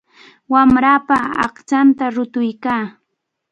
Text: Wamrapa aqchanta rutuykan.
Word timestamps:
Wamrapa 0.51 1.17
aqchanta 1.45 2.05
rutuykan. 2.15 2.83